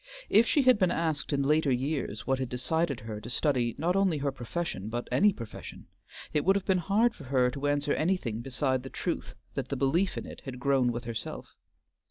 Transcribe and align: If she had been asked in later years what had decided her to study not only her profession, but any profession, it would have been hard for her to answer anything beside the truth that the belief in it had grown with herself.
If 0.31 0.47
she 0.47 0.63
had 0.63 0.79
been 0.79 0.89
asked 0.89 1.31
in 1.31 1.43
later 1.43 1.71
years 1.71 2.25
what 2.25 2.39
had 2.39 2.49
decided 2.49 3.01
her 3.01 3.21
to 3.21 3.29
study 3.29 3.75
not 3.77 3.95
only 3.95 4.17
her 4.17 4.31
profession, 4.31 4.89
but 4.89 5.07
any 5.11 5.31
profession, 5.31 5.85
it 6.33 6.43
would 6.43 6.55
have 6.55 6.65
been 6.65 6.79
hard 6.79 7.13
for 7.13 7.25
her 7.25 7.51
to 7.51 7.67
answer 7.67 7.93
anything 7.93 8.41
beside 8.41 8.81
the 8.81 8.89
truth 8.89 9.35
that 9.53 9.69
the 9.69 9.75
belief 9.77 10.17
in 10.17 10.25
it 10.25 10.41
had 10.41 10.59
grown 10.59 10.91
with 10.91 11.03
herself. 11.03 11.55